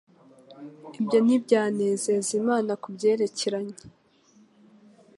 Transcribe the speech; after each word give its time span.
Ibyo 0.99 1.17
ntibyanezeza 1.25 2.31
Imana. 2.41 2.71
Ku 2.81 2.87
byerekeranye 2.95 3.75